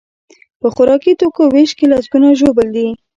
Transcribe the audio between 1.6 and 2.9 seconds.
کې لسکونه ژوبل دي.